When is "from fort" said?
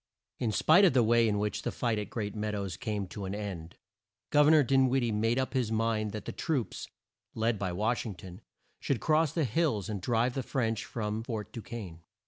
10.85-11.53